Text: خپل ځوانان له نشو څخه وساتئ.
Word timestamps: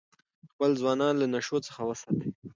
خپل 0.51 0.69
ځوانان 0.81 1.13
له 1.21 1.27
نشو 1.33 1.57
څخه 1.67 1.81
وساتئ. 1.89 2.29